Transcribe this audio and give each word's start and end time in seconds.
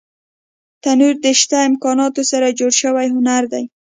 تنور 0.81 1.15
د 1.25 1.27
شته 1.39 1.57
امکاناتو 1.69 2.21
سره 2.31 2.55
جوړ 2.59 2.71
شوی 2.81 3.07
هنر 3.15 3.43
دی 3.53 3.63